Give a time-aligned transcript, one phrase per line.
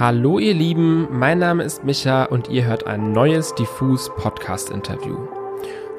[0.00, 5.16] Hallo ihr Lieben, mein Name ist Micha und ihr hört ein neues Diffus Podcast Interview.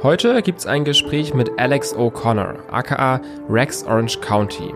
[0.02, 4.74] Heute gibt's ein Gespräch mit Alex O'Connor, aka Rex Orange County.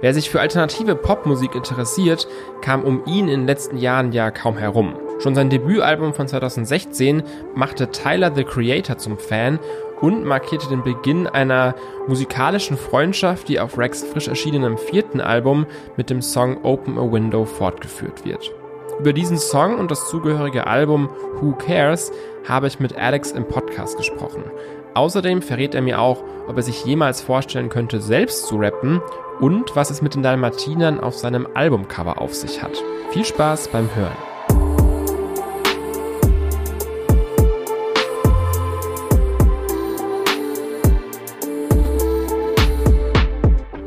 [0.00, 2.26] Wer sich für alternative Popmusik interessiert,
[2.60, 4.96] kam um ihn in den letzten Jahren ja kaum herum.
[5.20, 7.22] Schon sein Debütalbum von 2016
[7.54, 9.60] machte Tyler the Creator zum Fan
[10.00, 11.74] und markierte den Beginn einer
[12.06, 15.66] musikalischen Freundschaft, die auf Rex frisch erschienenem vierten Album
[15.96, 18.52] mit dem Song Open a Window fortgeführt wird.
[18.98, 21.08] Über diesen Song und das zugehörige Album
[21.40, 22.12] Who Cares
[22.46, 24.44] habe ich mit Alex im Podcast gesprochen.
[24.94, 29.00] Außerdem verrät er mir auch, ob er sich jemals vorstellen könnte, selbst zu rappen
[29.40, 32.82] und was es mit den Dalmatinern auf seinem Albumcover auf sich hat.
[33.10, 34.29] Viel Spaß beim Hören.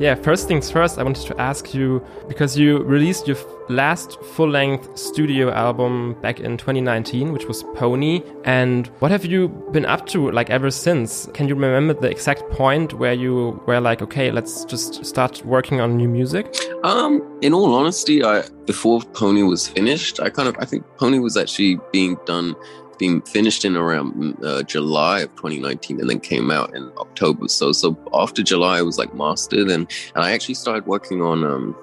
[0.03, 3.37] Yeah, first things first, I wanted to ask you because you released your
[3.69, 8.21] last full length studio album back in 2019, which was Pony.
[8.43, 11.29] And what have you been up to like ever since?
[11.33, 15.79] Can you remember the exact point where you were like, okay, let's just start working
[15.79, 16.53] on new music?
[16.83, 21.19] Um, in all honesty, I before Pony was finished, I kind of I think Pony
[21.19, 22.57] was actually being done
[22.97, 27.47] being finished in around mm, uh, July of 2019 and then came out in October.
[27.47, 31.43] So so after July, it was like mastered, and and I actually started working on
[31.43, 31.75] um,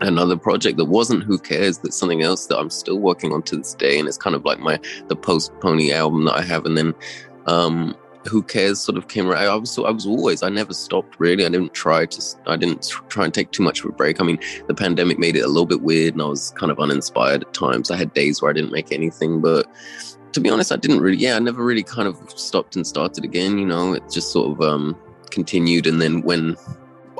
[0.00, 1.78] another project that wasn't Who Cares.
[1.78, 4.44] That's something else that I'm still working on to this day, and it's kind of
[4.44, 4.78] like my
[5.08, 6.94] the post Pony album that I have, and then.
[7.46, 7.96] Um,
[8.28, 9.44] who cares sort of came around.
[9.44, 11.44] I was I was always I never stopped really.
[11.44, 14.20] I didn't try to I didn't try and take too much of a break.
[14.20, 16.78] I mean, the pandemic made it a little bit weird, and I was kind of
[16.78, 17.90] uninspired at times.
[17.90, 19.66] I had days where I didn't make anything, but
[20.38, 23.24] to be honest, I didn't really, yeah, I never really kind of stopped and started
[23.24, 23.58] again.
[23.58, 24.96] You know, it just sort of um,
[25.30, 25.86] continued.
[25.88, 26.56] And then when,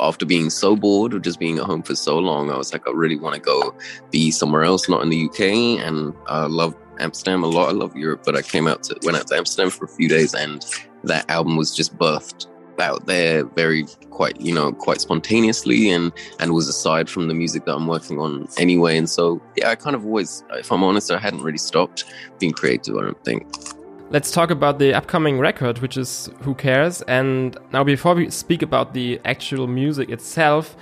[0.00, 2.86] after being so bored of just being at home for so long, I was like,
[2.86, 3.74] I really want to go
[4.12, 5.84] be somewhere else, not in the UK.
[5.84, 7.70] And I love Amsterdam a lot.
[7.70, 10.08] I love Europe, but I came out to, went out to Amsterdam for a few
[10.08, 10.64] days and
[11.02, 12.46] that album was just birthed
[12.80, 17.64] out there very quite you know quite spontaneously and and was aside from the music
[17.64, 21.10] that i'm working on anyway and so yeah i kind of always if i'm honest
[21.10, 22.04] i hadn't really stopped
[22.38, 23.46] being creative i don't think
[24.10, 27.02] Let's talk about the upcoming record, which is Who Cares.
[27.02, 30.78] And now, before we speak about the actual music itself,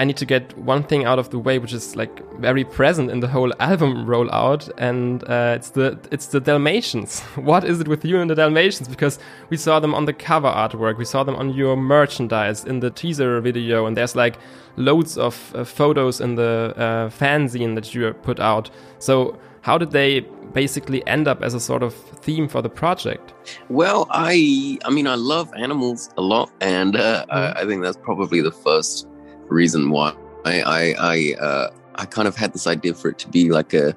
[0.00, 3.10] I need to get one thing out of the way, which is like very present
[3.10, 7.20] in the whole album rollout, and uh, it's the it's the Dalmatians.
[7.50, 8.88] What is it with you and the Dalmatians?
[8.88, 9.18] Because
[9.50, 12.90] we saw them on the cover artwork, we saw them on your merchandise in the
[12.90, 14.38] teaser video, and there's like
[14.76, 18.70] loads of uh, photos in the uh, fanzine that you put out.
[19.00, 20.20] So how did they
[20.54, 23.34] basically end up as a sort of theme for the project?
[23.68, 27.34] Well, I I mean I love animals a lot, and uh, mm.
[27.34, 29.09] I, I think that's probably the first
[29.50, 30.14] reason why.
[30.44, 33.74] I I I, uh, I kind of had this idea for it to be like
[33.74, 33.96] a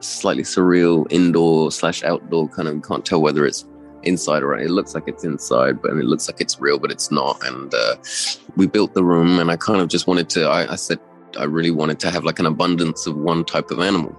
[0.00, 3.64] slightly surreal indoor slash outdoor kind of can't tell whether it's
[4.02, 7.10] inside or it looks like it's inside but it looks like it's real but it's
[7.10, 7.44] not.
[7.46, 7.96] And uh,
[8.56, 11.00] we built the room and i kind of just wanted to I, I, said
[11.38, 14.16] i really wanted to have like an abundance of one type of animal.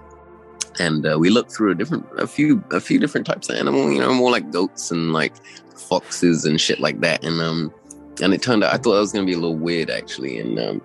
[0.79, 3.91] And uh, we looked through a different a few a few different types of animal
[3.91, 5.33] you know more like goats and like
[5.75, 7.23] foxes and shit like that.
[7.23, 7.73] And um
[8.21, 10.39] and it turned out I thought it was going to be a little weird actually,
[10.39, 10.81] and um,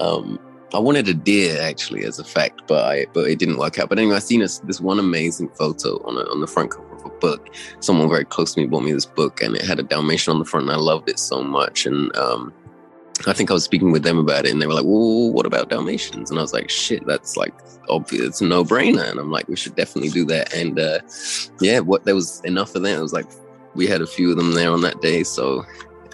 [0.00, 0.38] um,
[0.74, 3.88] I wanted a deer actually as a fact, but I, but it didn't work out.
[3.88, 6.94] But anyway, I seen this this one amazing photo on a, on the front cover
[6.94, 7.54] of a book.
[7.80, 10.38] Someone very close to me bought me this book, and it had a Dalmatian on
[10.38, 11.84] the front, and I loved it so much.
[11.84, 12.54] And um,
[13.26, 15.44] I think I was speaking with them about it, and they were like, "Well, what
[15.44, 17.54] about Dalmatians?" And I was like, "Shit, that's like
[17.90, 18.22] obvious.
[18.22, 21.00] It's a no brainer." And I'm like, "We should definitely do that." And uh,
[21.60, 22.98] yeah, what there was enough of them.
[22.98, 23.26] It was like
[23.74, 25.66] we had a few of them there on that day, so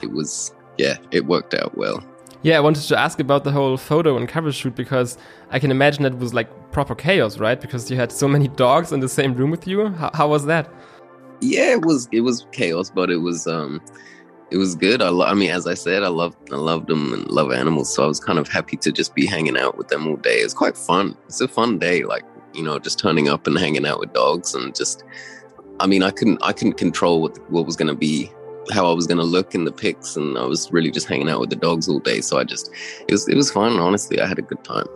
[0.03, 2.03] it was yeah, it worked out well.
[2.42, 5.19] Yeah, I wanted to ask about the whole photo and cover shoot because
[5.50, 7.60] I can imagine it was like proper chaos, right?
[7.60, 9.88] Because you had so many dogs in the same room with you.
[9.88, 10.72] How, how was that?
[11.41, 13.81] Yeah, it was it was chaos, but it was um
[14.50, 15.03] it was good.
[15.03, 17.92] I, lo- I mean, as I said, I love I loved them and love animals,
[17.94, 20.38] so I was kind of happy to just be hanging out with them all day.
[20.38, 21.16] It's quite fun.
[21.26, 24.55] It's a fun day, like you know, just turning up and hanging out with dogs
[24.55, 25.05] and just.
[25.81, 28.32] I mean, I couldn't I couldn't control what what was going to be
[28.70, 31.41] how I was gonna look in the pics, and I was really just hanging out
[31.41, 32.20] with the dogs all day.
[32.20, 32.70] So I just
[33.06, 33.79] it was it was fun.
[33.79, 34.87] Honestly, I had a good time.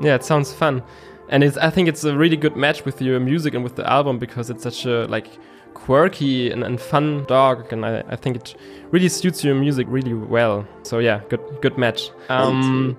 [0.00, 0.82] Yeah, it sounds fun,
[1.28, 3.90] and it's I think it's a really good match with your music and with the
[3.90, 5.38] album because it's such a like
[5.74, 8.54] quirky and, and fun dog, and I, I think it
[8.90, 10.66] really suits your music really well.
[10.82, 12.10] So yeah, good good match.
[12.28, 12.98] Um,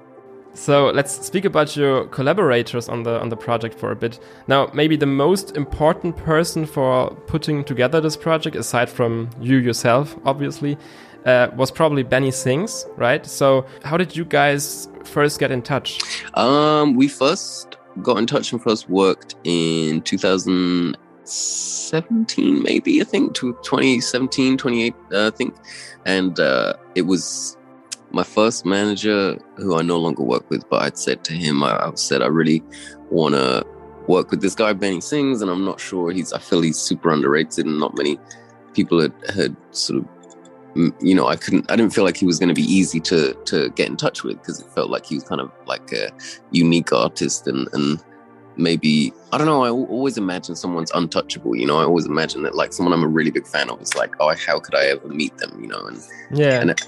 [0.59, 4.19] so let's speak about your collaborators on the on the project for a bit.
[4.49, 10.17] Now, maybe the most important person for putting together this project, aside from you yourself,
[10.25, 10.77] obviously,
[11.25, 13.25] uh, was probably Benny Sings, right?
[13.25, 16.01] So, how did you guys first get in touch?
[16.33, 23.53] Um, we first got in touch and first worked in 2017, maybe I think, to
[23.63, 25.55] 2017, 28, uh, I think,
[26.05, 27.55] and uh, it was
[28.11, 31.87] my first manager who I no longer work with, but I'd said to him, I,
[31.87, 32.63] I said I really
[33.09, 33.65] want to
[34.07, 36.33] work with this guy Benny Sings, and I'm not sure he's.
[36.33, 38.19] I feel he's super underrated, and not many
[38.73, 40.07] people had, had sort of
[41.01, 43.33] you know, I couldn't, I didn't feel like he was going to be easy to
[43.45, 46.11] to get in touch with because it felt like he was kind of like a
[46.51, 48.03] unique artist and and
[48.55, 49.63] maybe I don't know.
[49.63, 51.55] I always imagine someone's untouchable.
[51.55, 53.95] You know, I always imagine that like someone I'm a really big fan of is
[53.95, 55.59] like, oh, how could I ever meet them?
[55.61, 56.79] You know, and yeah, and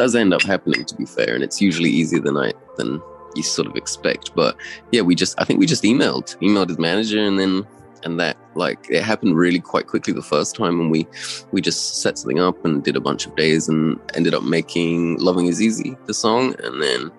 [0.00, 3.02] does end up happening to be fair, and it's usually easier than I than
[3.36, 4.34] you sort of expect.
[4.34, 4.56] But
[4.92, 7.66] yeah, we just I think we just emailed emailed his manager, and then
[8.02, 11.06] and that like it happened really quite quickly the first time and we
[11.52, 15.18] we just set something up and did a bunch of days and ended up making
[15.18, 17.10] loving is easy the song and then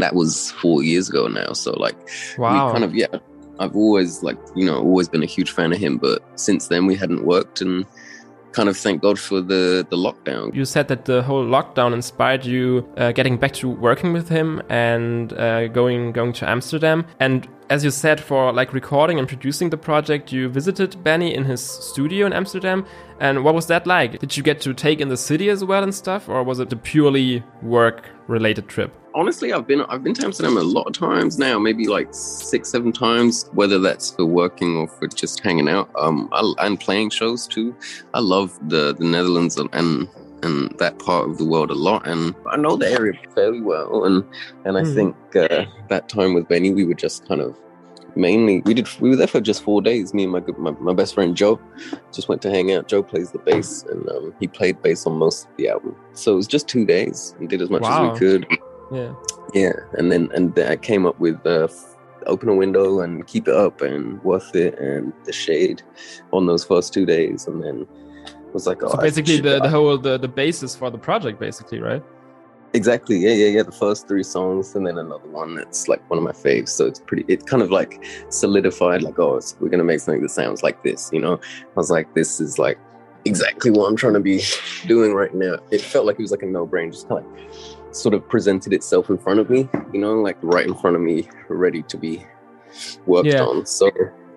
[0.00, 1.96] that was four years ago now so like
[2.38, 2.66] wow.
[2.66, 3.18] we kind of yeah
[3.60, 6.86] i've always like you know always been a huge fan of him but since then
[6.86, 7.84] we hadn't worked and
[8.52, 10.54] kind of thank God for the the lockdown.
[10.54, 14.62] You said that the whole lockdown inspired you uh, getting back to working with him
[14.68, 17.06] and uh, going going to Amsterdam.
[17.20, 21.44] And as you said, for like recording and producing the project, you visited Benny in
[21.44, 22.86] his studio in Amsterdam.
[23.20, 24.18] And what was that like?
[24.20, 26.72] Did you get to take in the city as well and stuff, or was it
[26.72, 28.92] a purely work related trip?
[29.18, 32.70] Honestly, I've been I've been to Amsterdam a lot of times now, maybe like six,
[32.70, 33.50] seven times.
[33.52, 37.74] Whether that's for working or for just hanging out, um, I, and playing shows too.
[38.14, 40.08] I love the the Netherlands and, and
[40.78, 44.04] that part of the world a lot, and I know the area fairly well.
[44.04, 44.24] And
[44.64, 44.94] and I mm.
[44.94, 47.58] think uh, that time with Benny, we were just kind of
[48.14, 50.14] mainly we did we were there for just four days.
[50.14, 51.60] Me and my my, my best friend Joe
[52.12, 52.86] just went to hang out.
[52.86, 55.96] Joe plays the bass, and um, he played bass on most of the album.
[56.12, 57.34] So it was just two days.
[57.40, 58.12] We did as much wow.
[58.12, 58.46] as we could.
[58.92, 59.14] Yeah,
[59.54, 61.44] yeah, and then and then I came up with.
[61.46, 61.68] Uh,
[62.26, 65.80] open a window and keep it up and worth it and the shade
[66.32, 67.86] on those first two days and then
[68.52, 71.78] was like oh, so basically the, the whole the, the basis for the project basically
[71.78, 72.02] right
[72.74, 73.16] Exactly.
[73.16, 73.62] Yeah, yeah, yeah.
[73.62, 76.68] The first three songs, and then another one that's like one of my faves.
[76.68, 77.24] So it's pretty.
[77.32, 79.02] It kind of like solidified.
[79.02, 81.08] Like, oh, we're gonna make something that sounds like this.
[81.12, 82.78] You know, I was like, this is like
[83.24, 84.42] exactly what I'm trying to be
[84.86, 85.56] doing right now.
[85.70, 86.92] It felt like it was like a no brain.
[86.92, 89.68] Just kind of like sort of presented itself in front of me.
[89.92, 92.24] You know, like right in front of me, ready to be
[93.06, 93.42] worked yeah.
[93.42, 93.66] on.
[93.66, 93.90] So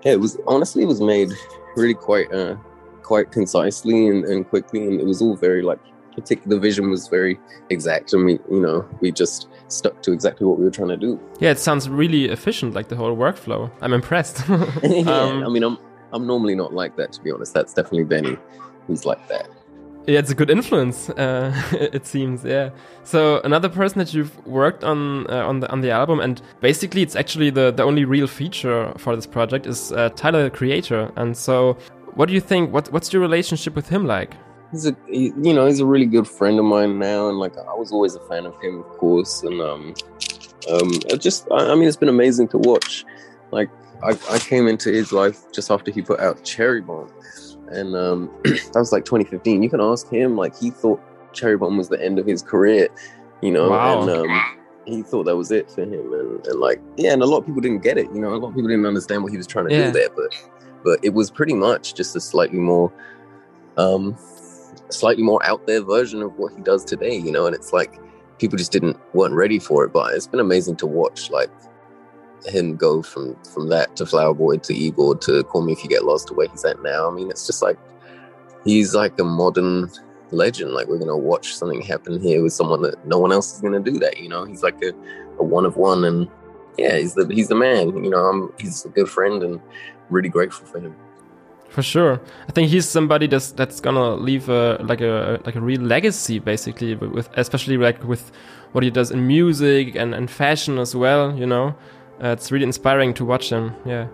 [0.04, 1.32] yeah, it was honestly it was made
[1.76, 2.56] really quite uh
[3.04, 5.80] quite concisely and, and quickly, and it was all very like
[6.16, 7.40] particular The vision was very
[7.70, 10.98] exact and we you know we just stuck to exactly what we were trying to
[10.98, 14.44] do yeah it sounds really efficient like the whole workflow i'm impressed
[14.84, 15.78] yeah, um, i mean i'm
[16.12, 18.38] i'm normally not like that to be honest that's definitely benny
[18.88, 19.50] who's like that
[20.08, 21.10] it's a good influence.
[21.22, 22.72] Uh, it seems, yeah.
[23.04, 27.04] So another person that you've worked on uh, on the on the album, and basically
[27.04, 31.12] it's actually the the only real feature for this project is uh, Tyler the Creator.
[31.16, 31.78] And so,
[32.16, 32.74] what do you think?
[32.74, 34.34] What what's your relationship with him like?
[34.72, 37.58] he's a he, you know he's a really good friend of mine now, and like
[37.58, 39.94] I was always a fan of him, of course, and um
[40.70, 43.06] um just I, I mean it's been amazing to watch.
[43.52, 43.70] Like
[44.04, 47.12] I, I came into his life just after he put out Cherry Bomb,
[47.72, 49.64] and um that was like 2015.
[49.64, 51.02] You can ask him like he thought
[51.34, 52.90] Cherry Bomb was the end of his career,
[53.42, 54.02] you know, wow.
[54.02, 57.26] and um he thought that was it for him, and, and like yeah, and a
[57.26, 58.08] lot of people didn't get it.
[58.14, 59.88] You know, a lot of people didn't understand what he was trying to yeah.
[59.88, 60.34] do there, but
[60.84, 62.92] but it was pretty much just a slightly more
[63.78, 64.18] um
[64.90, 68.00] slightly more out there version of what he does today, you know, and it's like
[68.40, 69.94] people just didn't weren't ready for it.
[69.94, 71.50] But it's been amazing to watch like
[72.46, 75.90] him go from from that to Flower Boy to Igor to Call Me If You
[75.90, 77.08] Get Lost to where he's at now.
[77.10, 77.78] I mean, it's just like
[78.64, 79.90] he's like a modern
[80.32, 80.72] legend.
[80.72, 83.80] Like we're gonna watch something happen here with someone that no one else is gonna
[83.80, 84.20] do that.
[84.20, 84.94] You know, he's like a,
[85.40, 86.28] a one of one, and
[86.78, 88.04] yeah, he's the he's the man.
[88.04, 89.60] You know, I'm, he's a good friend and
[90.10, 90.96] really grateful for him.
[91.70, 92.20] For sure,
[92.50, 96.40] I think he's somebody that's that's gonna leave a like a like a real legacy,
[96.40, 98.32] basically, with especially like with
[98.74, 101.34] what he does in music and and fashion as well.
[101.38, 101.76] You know,
[102.24, 103.76] uh, it's really inspiring to watch him.
[103.86, 104.08] Yeah.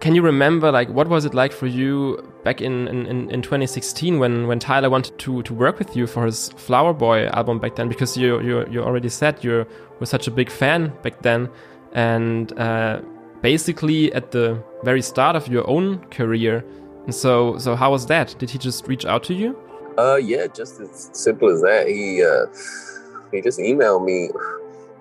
[0.00, 4.20] Can you remember like what was it like for you back in, in, in 2016
[4.20, 7.74] when, when Tyler wanted to, to work with you for his Flower Boy album back
[7.74, 7.88] then?
[7.88, 9.66] Because you you, you already said you
[9.98, 11.48] were such a big fan back then,
[11.92, 13.00] and uh,
[13.42, 16.64] basically at the very start of your own career,
[17.04, 18.36] and so, so how was that?
[18.38, 19.58] Did he just reach out to you?
[19.98, 21.88] Uh, yeah, just as simple as that.
[21.88, 22.46] He uh,
[23.32, 24.30] he just emailed me,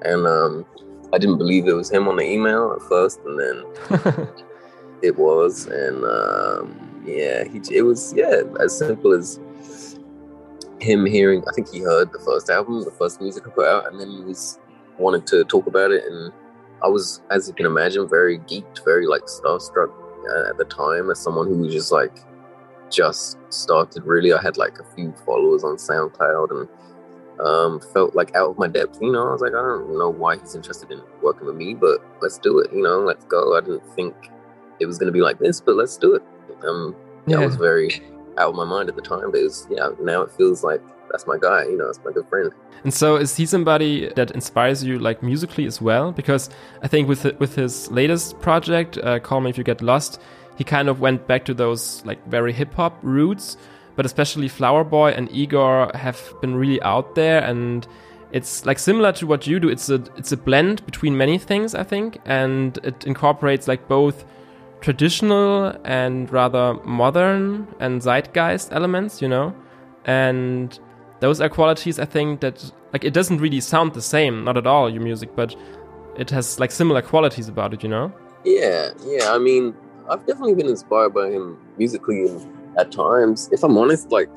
[0.02, 0.66] and um,
[1.14, 4.28] I didn't believe it was him on the email at first, and then
[5.02, 9.40] it was, and um, yeah, he it was yeah as simple as
[10.80, 11.44] him hearing.
[11.48, 14.10] I think he heard the first album, the first music I put out, and then
[14.10, 14.60] he was
[14.98, 16.34] wanted to talk about it and
[16.84, 19.92] I was, as you can imagine, very geeked, very like starstruck
[20.30, 22.20] uh, at the time as someone who was just like
[22.92, 24.04] just started.
[24.04, 26.70] Really, I had like a few followers on SoundCloud and
[27.40, 29.00] um, felt like out of my depth.
[29.02, 31.74] You know, I was like, I don't know why he's interested in working with me,
[31.74, 32.72] but let's do it.
[32.74, 33.58] You know, let's go.
[33.58, 34.16] I didn't think
[34.80, 36.24] it was going to be like this, but let's do it.
[36.64, 37.40] Um, yeah.
[37.40, 38.02] I was very
[38.38, 40.82] out of my mind at the time, but it was, yeah, now it feels like
[41.12, 42.52] that's my guy, you know, it's my good friend.
[42.84, 46.12] And so is he somebody that inspires you like musically as well?
[46.12, 46.50] Because
[46.82, 50.22] I think with with his latest project, uh, Call Me If You Get Lost,
[50.58, 53.58] he kind of went back to those like very hip hop roots,
[53.98, 57.86] but especially Flower Boy and Igor have been really out there and
[58.32, 59.70] it's like similar to what you do.
[59.70, 64.26] It's a it's a blend between many things, I think, and it incorporates like both
[64.82, 69.56] traditional and rather modern and zeitgeist elements, you know?
[70.06, 70.78] And
[71.20, 74.68] those are qualities I think that like it doesn't really sound the same, not at
[74.68, 75.56] all, your music, but
[76.18, 78.14] it has like similar qualities about it, you know?
[78.44, 79.32] Yeah, yeah.
[79.32, 79.74] I mean,
[80.10, 83.50] I've definitely been inspired by him musically and at times.
[83.52, 84.30] If I'm honest, like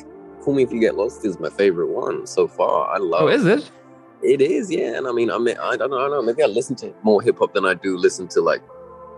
[0.42, 2.94] Call Me If You Get Lost is my favorite one so far.
[2.94, 3.70] I oh, love Oh, is it?
[4.23, 4.97] It is, yeah.
[4.97, 6.23] And I mean, I mean, I don't know, I don't know.
[6.23, 8.62] Maybe I listen to more hip hop than I do listen to like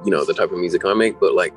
[0.05, 1.55] you know the type of music I make, but like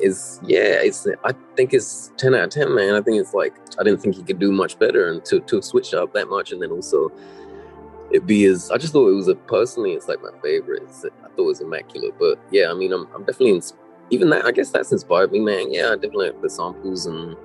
[0.00, 2.94] is yeah, it's I think it's ten out of ten, man.
[2.94, 5.62] I think it's like I didn't think he could do much better and to to
[5.62, 7.12] switch up that much and then also
[8.10, 10.82] it be as I just thought it was a personally it's like my favorite.
[10.82, 13.60] It's, I thought it was immaculate, but yeah, I mean I'm I'm definitely
[14.12, 15.72] even that I guess that's inspired me, man.
[15.72, 17.36] Yeah, I definitely like the samples and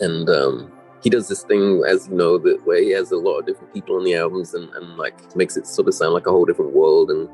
[0.00, 3.38] and um he does this thing, as you know, that where he has a lot
[3.38, 6.26] of different people on the albums and, and like makes it sort of sound like
[6.26, 7.28] a whole different world and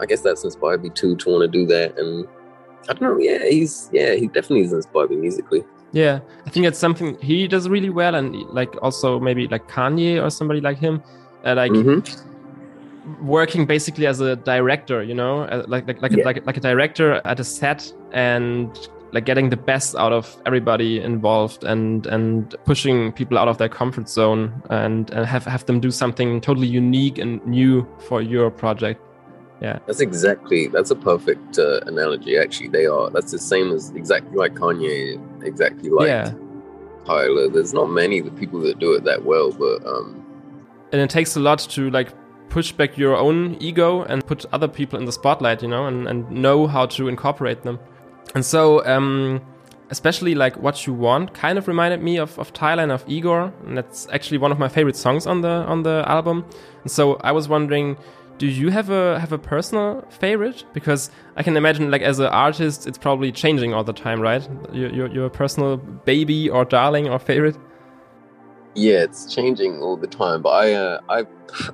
[0.00, 1.98] I guess that's inspired me too to want to do that.
[1.98, 2.26] And
[2.88, 5.64] I don't know, yeah, he's yeah, he definitely is inspired me musically.
[5.92, 10.22] Yeah, I think it's something he does really well, and like also maybe like Kanye
[10.22, 11.02] or somebody like him,
[11.44, 12.31] uh, like mm-hmm.
[13.20, 16.22] Working basically as a director, you know, uh, like like like, yeah.
[16.22, 20.40] a, like like a director at a set and like getting the best out of
[20.46, 25.64] everybody involved and and pushing people out of their comfort zone and, and have have
[25.66, 29.00] them do something totally unique and new for your project.
[29.60, 29.78] Yeah.
[29.86, 32.68] That's exactly that's a perfect uh, analogy actually.
[32.68, 36.32] They are that's the same as exactly like kanye exactly like yeah.
[37.04, 37.48] tyler.
[37.48, 40.18] There's not many the people that do it that well but um
[40.92, 42.08] and it takes a lot to like
[42.52, 46.06] push back your own ego and put other people in the spotlight you know and,
[46.06, 47.78] and know how to incorporate them
[48.34, 49.40] and so um
[49.88, 53.52] especially like what you want kind of reminded me of, of Tyler and of Igor
[53.66, 56.44] and that's actually one of my favorite songs on the on the album
[56.82, 57.96] and so I was wondering
[58.42, 60.64] do you have a have a personal favorite?
[60.72, 64.42] Because I can imagine, like as an artist, it's probably changing all the time, right?
[64.72, 67.56] Your your, your personal baby or darling or favorite.
[68.74, 70.42] Yeah, it's changing all the time.
[70.42, 71.26] But I, uh, I,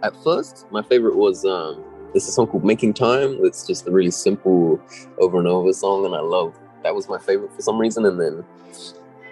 [0.02, 3.86] at first, my favorite was um, this is a song called "Making Time." It's just
[3.86, 4.80] a really simple
[5.18, 8.04] over and over song, and I love that was my favorite for some reason.
[8.04, 8.44] And then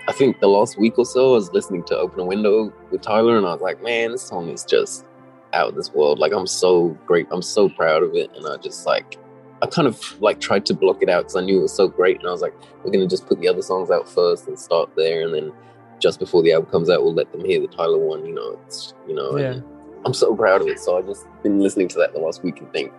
[0.08, 3.02] I think the last week or so, I was listening to "Open a Window" with
[3.02, 5.04] Tyler, and I was like, man, this song is just
[5.52, 6.18] out of this world.
[6.18, 7.26] Like I'm so great.
[7.32, 8.30] I'm so proud of it.
[8.36, 9.16] And I just like,
[9.62, 11.88] I kind of like tried to block it out because I knew it was so
[11.88, 12.18] great.
[12.18, 12.54] And I was like,
[12.84, 15.22] we're to just put the other songs out first and start there.
[15.22, 15.52] And then
[15.98, 18.58] just before the album comes out, we'll let them hear the Tyler one, you know,
[18.66, 19.60] it's, you know, yeah.
[20.04, 20.78] I'm so proud of it.
[20.78, 22.92] So I just been listening to that the last week and think,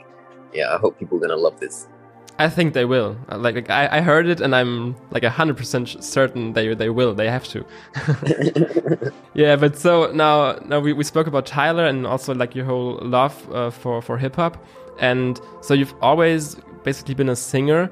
[0.53, 1.87] yeah, I hope people are going to love this.
[2.39, 3.17] I think they will.
[3.29, 7.15] Like, like I, I heard it, and I'm like hundred percent certain they they will.
[7.15, 7.65] They have to.
[9.33, 12.99] yeah, but so now now we, we spoke about Tyler and also like your whole
[13.01, 14.63] love uh, for for hip hop,
[14.99, 17.89] and so you've always basically been a singer.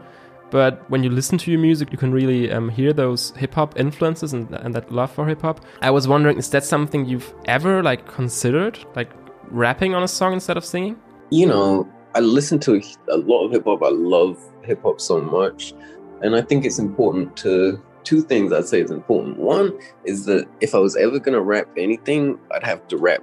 [0.52, 3.78] But when you listen to your music, you can really um, hear those hip hop
[3.80, 5.62] influences and, and that love for hip hop.
[5.82, 9.12] I was wondering, is that something you've ever like considered, like
[9.50, 10.98] rapping on a song instead of singing?
[11.32, 13.84] You know, I listen to a lot of hip hop.
[13.84, 15.74] I love hip hop so much.
[16.22, 19.38] And I think it's important to two things I'd say is important.
[19.38, 23.22] One is that if I was ever gonna rap anything, I'd have to rap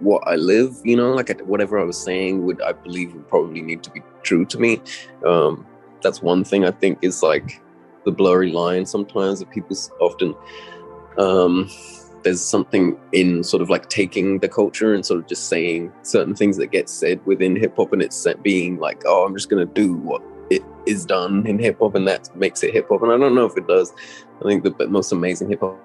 [0.00, 3.62] what I live, you know, like whatever I was saying would I believe would probably
[3.62, 4.80] need to be true to me.
[5.26, 5.66] Um,
[6.02, 7.60] that's one thing I think is like
[8.04, 10.34] the blurry line sometimes that people often
[11.18, 11.68] um,
[12.22, 16.34] there's something in sort of like taking the culture and sort of just saying certain
[16.34, 19.66] things that get said within hip hop and it's being like, oh, I'm just gonna
[19.66, 23.02] do what it is done in hip hop and that makes it hip hop.
[23.02, 23.92] And I don't know if it does.
[24.40, 25.78] I think the most amazing hip hop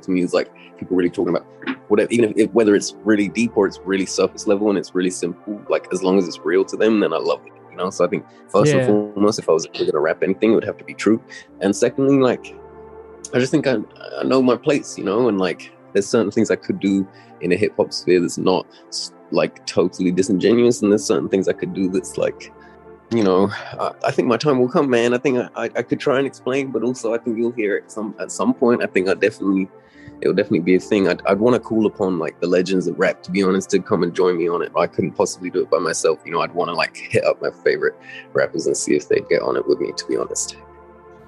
[0.00, 1.46] to me is like people really talking about
[1.88, 4.94] whatever, even if it, whether it's really deep or it's really surface level and it's
[4.94, 5.60] really simple.
[5.68, 7.52] Like as long as it's real to them, then I love it.
[7.78, 7.90] You know.
[7.90, 8.80] So I think first yeah.
[8.80, 11.22] and foremost, if I was gonna rap anything, it would have to be true.
[11.60, 12.54] And secondly, like
[13.32, 13.76] I just think I,
[14.18, 14.98] I know my place.
[14.98, 17.06] You know, and like there's certain things I could do
[17.40, 18.66] in a hip hop sphere that's not
[19.30, 22.52] like totally disingenuous, and there's certain things I could do that's like
[23.10, 23.48] you know,
[23.80, 25.14] I, I, think my time will come, man.
[25.14, 27.90] I think I, I, could try and explain, but also I think you'll hear it
[27.90, 28.82] some at some point.
[28.82, 29.68] I think I definitely
[30.20, 31.08] it'll definitely be a thing.
[31.08, 33.80] I'd, I'd want to call upon like the legends of rap, to be honest, to
[33.80, 34.72] come and join me on it.
[34.76, 36.20] I couldn't possibly do it by myself.
[36.24, 37.94] You know, I'd want to like hit up my favorite
[38.32, 40.56] rappers and see if they'd get on it with me, to be honest.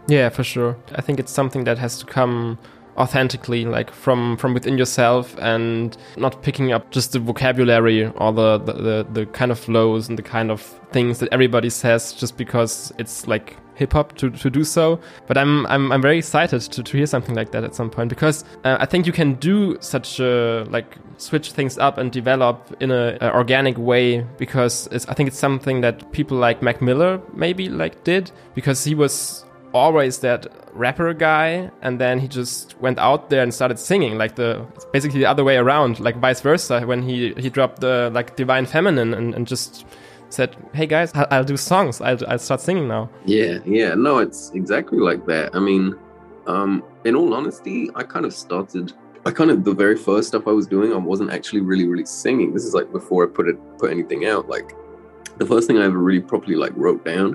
[0.09, 0.76] Yeah, for sure.
[0.94, 2.59] I think it's something that has to come
[2.97, 8.59] authentically like from from within yourself and not picking up just the vocabulary or the,
[8.59, 10.61] the the, the kind of flows and the kind of
[10.92, 15.00] things that everybody says just because it's like hip hop to, to do so.
[15.26, 18.11] But I'm, I'm, I'm very excited to, to hear something like that at some point
[18.11, 22.76] because uh, I think you can do such a, like, switch things up and develop
[22.80, 27.20] in a, a organic way because I think it's something that people like Mac Miller
[27.32, 32.98] maybe like did because he was always that rapper guy and then he just went
[32.98, 36.80] out there and started singing like the basically the other way around like vice versa
[36.86, 39.86] when he he dropped the like divine feminine and, and just
[40.28, 44.50] said hey guys I'll, do songs I'll, I'll start singing now yeah yeah no it's
[44.54, 45.96] exactly like that i mean
[46.46, 48.92] um in all honesty i kind of started
[49.26, 52.06] I kind of the very first stuff I was doing, I wasn't actually really, really
[52.06, 52.54] singing.
[52.54, 54.48] This is like before I put it put anything out.
[54.48, 54.74] Like
[55.40, 57.32] the first thing I ever really properly like wrote down,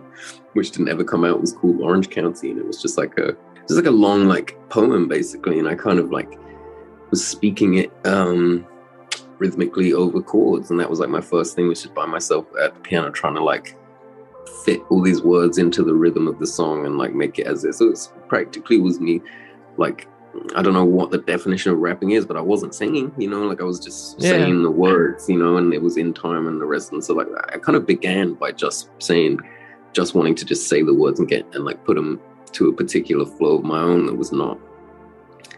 [0.53, 3.35] which didn't ever come out, was called Orange County, and it was just like a
[3.61, 6.39] just like a long like poem basically, and I kind of like
[7.09, 8.65] was speaking it um
[9.39, 12.75] rhythmically over chords, and that was like my first thing, which is by myself at
[12.75, 13.75] the piano trying to like
[14.63, 17.65] fit all these words into the rhythm of the song and like make it as
[17.65, 17.73] it.
[17.73, 19.19] So it's practically was me
[19.77, 20.07] like
[20.55, 23.43] I don't know what the definition of rapping is, but I wasn't singing, you know,
[23.43, 24.31] like I was just yeah.
[24.31, 26.91] saying the words, you know, and it was in time and the rest.
[26.91, 29.39] And so like I kind of began by just saying,
[29.93, 32.19] just wanting to just say the words and get and like put them
[32.53, 34.57] to a particular flow of my own that was not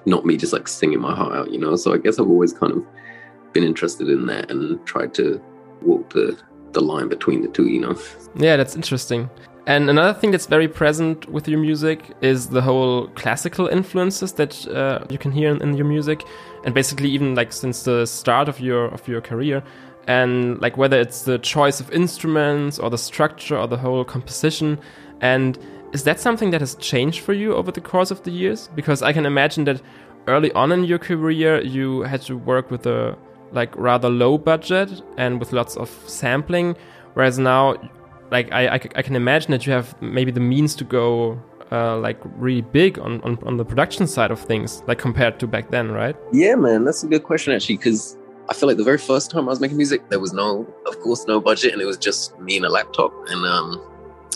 [0.05, 1.75] not me just like singing my heart out, you know.
[1.75, 2.85] So I guess I've always kind of
[3.53, 5.41] been interested in that and tried to
[5.81, 6.37] walk the
[6.71, 7.99] the line between the two, you know.
[8.35, 9.29] Yeah, that's interesting.
[9.67, 14.65] And another thing that's very present with your music is the whole classical influences that
[14.69, 16.23] uh, you can hear in, in, your music,
[16.63, 19.61] and basically even like since the start of your of your career,
[20.07, 24.79] and like whether it's the choice of instruments or the structure or the whole composition.
[25.19, 25.59] And
[25.91, 28.69] is that something that has changed for you over the course of the years?
[28.73, 29.81] Because I can imagine that
[30.27, 33.17] early on in your career you had to work with a
[33.51, 36.77] like rather low budget and with lots of sampling,
[37.15, 37.75] whereas now
[38.31, 41.97] like I, I, I, can imagine that you have maybe the means to go uh,
[41.97, 45.69] like really big on, on, on the production side of things, like compared to back
[45.69, 46.15] then, right?
[46.31, 48.17] Yeah, man, that's a good question actually, because
[48.49, 50.99] I feel like the very first time I was making music, there was no, of
[51.01, 53.81] course, no budget, and it was just me and a laptop, and um,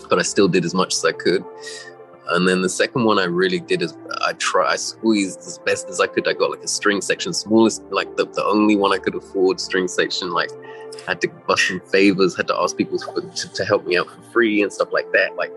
[0.10, 1.46] but I still did as much as I could.
[2.32, 5.90] And then the second one I really did is I try I squeezed as best
[5.90, 6.28] as I could.
[6.28, 9.60] I got like a string section, smallest, like the, the only one I could afford
[9.60, 10.50] string section, like
[11.06, 14.22] had to bust some favors, had to ask people to, to help me out for
[14.32, 15.36] free and stuff like that.
[15.36, 15.52] Like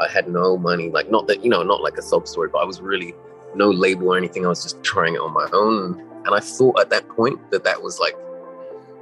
[0.00, 2.58] I had no money, like not that, you know, not like a sob story, but
[2.58, 3.14] I was really
[3.54, 4.46] no label or anything.
[4.46, 6.00] I was just trying it on my own.
[6.24, 8.16] And I thought at that point that that was like,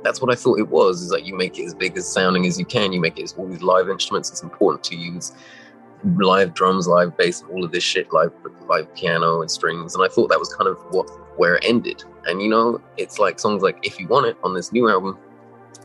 [0.02, 2.46] that's what I thought it was, is like you make it as big as sounding
[2.46, 2.92] as you can.
[2.92, 4.30] You make it as all these live instruments.
[4.30, 5.32] It's important to use
[6.16, 8.32] live drums, live bass, all of this shit, live,
[8.68, 9.94] live piano and strings.
[9.94, 12.04] And I thought that was kind of what, where it ended.
[12.26, 15.18] And you know, it's like songs like If You Want It on this new album,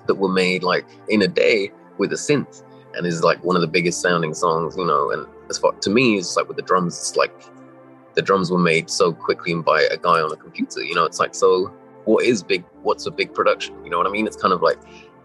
[0.08, 2.64] that were made like in a day with a synth
[2.96, 5.12] and is like one of the biggest sounding songs, you know.
[5.12, 7.34] And as far to me, it's like with the drums, it's like
[8.16, 11.06] the drums were made so quickly and by a guy on a computer, you know.
[11.06, 11.68] It's like so,
[12.06, 12.64] what is big?
[12.82, 13.76] What's a big production?
[13.84, 14.26] You know what I mean?
[14.26, 14.80] It's kind of like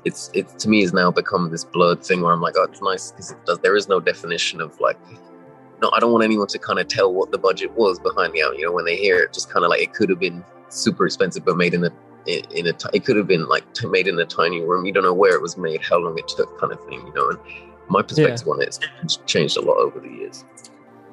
[0.04, 2.82] it's it to me has now become this blurred thing where I'm like, oh, it's
[2.82, 3.58] nice because it does.
[3.60, 4.98] There is no definition of like.
[5.80, 8.42] No, I don't want anyone to kind of tell what the budget was behind the
[8.42, 8.58] album.
[8.60, 11.06] You know, when they hear it, just kind of like it could have been super
[11.06, 11.90] expensive, but made in a
[12.26, 14.86] in, in a, t- it could have been like t- made in a tiny room.
[14.86, 17.12] You don't know where it was made, how long it took, kind of thing, you
[17.14, 17.30] know.
[17.30, 17.38] And
[17.88, 18.52] my perspective yeah.
[18.52, 20.44] on it has changed a lot over the years.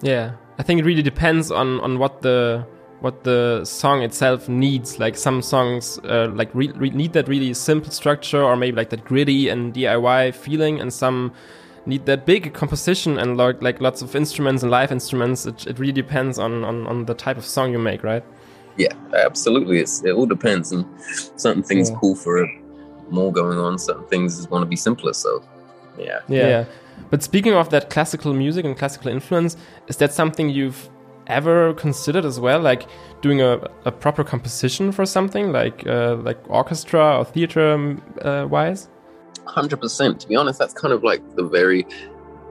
[0.01, 2.65] Yeah, I think it really depends on on what the
[3.01, 4.99] what the song itself needs.
[4.99, 8.89] Like some songs, uh, like re- re- need that really simple structure, or maybe like
[8.89, 11.33] that gritty and DIY feeling, and some
[11.85, 15.45] need that big composition and like like lots of instruments and live instruments.
[15.45, 18.23] It, it really depends on, on on the type of song you make, right?
[18.77, 19.79] Yeah, absolutely.
[19.79, 20.85] It's, it all depends, and
[21.35, 21.97] certain things yeah.
[21.97, 22.49] call for
[23.09, 23.77] more going on.
[23.77, 25.13] Certain things want to be simpler.
[25.13, 25.43] So,
[25.97, 26.19] yeah.
[26.27, 26.65] yeah, yeah.
[27.09, 29.57] But speaking of that classical music and classical influence,
[29.87, 30.89] is that something you've
[31.29, 32.87] ever considered as well, like
[33.21, 38.47] doing a, a proper composition for something, like uh, like orchestra or theater um, uh,
[38.49, 38.89] wise?
[39.45, 40.19] Hundred percent.
[40.21, 41.85] To be honest, that's kind of like the very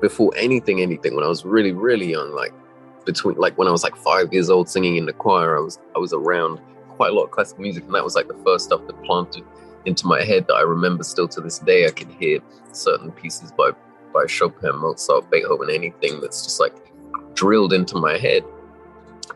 [0.00, 1.14] before anything, anything.
[1.14, 2.52] When I was really, really young, like
[3.04, 5.78] between like when I was like five years old singing in the choir, I was
[5.94, 8.66] I was around quite a lot of classical music, and that was like the first
[8.66, 9.44] stuff that planted
[9.86, 11.86] into my head that I remember still to this day.
[11.86, 12.40] I can hear
[12.72, 13.72] certain pieces by
[14.12, 16.74] by Chopin, Mozart, Beethoven, anything that's just like
[17.34, 18.44] drilled into my head.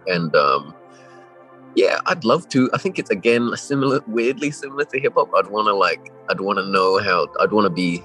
[0.07, 0.75] And um,
[1.75, 2.71] yeah, I'd love to.
[2.75, 5.31] I think it's again similar, weirdly similar to hip hop.
[5.35, 7.29] I'd want to like, I'd want to know how.
[7.41, 8.03] I'd want to be.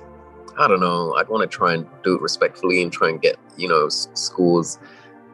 [0.60, 1.14] I don't know.
[1.16, 4.80] I'd want to try and do it respectfully and try and get you know schools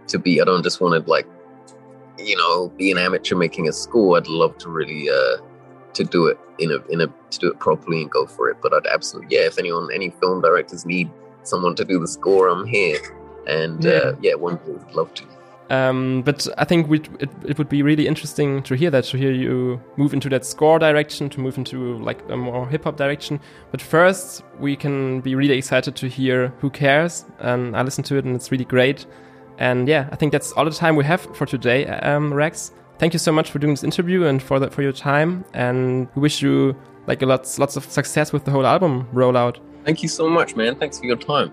[0.08, 0.42] to be.
[0.42, 1.28] I don't just want to like,
[2.18, 4.18] you know, be an amateur making a score.
[4.18, 5.38] I'd love to really uh
[5.94, 8.58] to do it in a in a to do it properly and go for it.
[8.62, 9.46] But I'd absolutely yeah.
[9.46, 11.10] If anyone, any film directors need
[11.44, 13.00] someone to do the score, I'm here.
[13.48, 15.24] And yeah, uh, yeah one would love to.
[15.70, 17.10] Um, but I think it,
[17.46, 20.78] it would be really interesting to hear that, to hear you move into that score
[20.78, 23.40] direction, to move into like a more hip hop direction.
[23.72, 27.26] But first, we can be really excited to hear Who Cares.
[27.40, 29.06] And I listened to it and it's really great.
[29.58, 32.72] And yeah, I think that's all the time we have for today, um, Rex.
[33.00, 35.46] Thank you so much for doing this interview and for the, for your time.
[35.54, 36.76] And we wish you
[37.08, 39.60] like lots lots of success with the whole album rollout.
[39.84, 40.76] Thank you so much, man.
[40.76, 41.52] Thanks for your time.